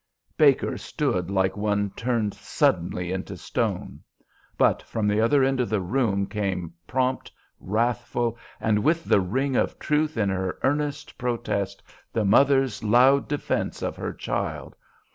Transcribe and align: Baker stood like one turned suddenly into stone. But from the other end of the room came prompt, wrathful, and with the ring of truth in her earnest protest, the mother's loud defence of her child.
Baker 0.35 0.79
stood 0.79 1.29
like 1.29 1.55
one 1.55 1.91
turned 1.91 2.33
suddenly 2.33 3.11
into 3.11 3.37
stone. 3.37 3.99
But 4.57 4.81
from 4.81 5.07
the 5.07 5.21
other 5.21 5.43
end 5.43 5.59
of 5.59 5.69
the 5.69 5.79
room 5.79 6.25
came 6.25 6.73
prompt, 6.87 7.31
wrathful, 7.59 8.35
and 8.59 8.79
with 8.83 9.03
the 9.05 9.21
ring 9.21 9.55
of 9.55 9.77
truth 9.77 10.17
in 10.17 10.29
her 10.29 10.57
earnest 10.63 11.19
protest, 11.19 11.83
the 12.11 12.25
mother's 12.25 12.83
loud 12.83 13.27
defence 13.27 13.83
of 13.83 13.95
her 13.95 14.11
child. 14.11 14.75